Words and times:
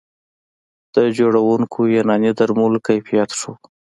د 0.95 0.97
جوړېدونکو 1.17 1.79
یوناني 1.95 2.31
درملو 2.39 2.79
کیفیت 2.87 3.29
ښه 3.39 3.49
و 3.53 3.53